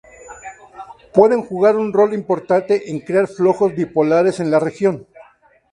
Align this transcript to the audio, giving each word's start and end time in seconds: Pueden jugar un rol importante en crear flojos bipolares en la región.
Pueden 1.13 1.43
jugar 1.43 1.75
un 1.75 1.93
rol 1.93 2.15
importante 2.15 2.89
en 2.89 3.01
crear 3.01 3.27
flojos 3.27 3.75
bipolares 3.75 4.39
en 4.39 4.49
la 4.49 4.59
región. 4.59 5.05